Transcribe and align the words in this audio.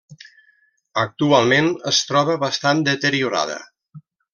Actualment 1.01 1.69
es 1.93 2.01
troba 2.13 2.41
bastant 2.47 2.85
deteriorada. 2.91 3.63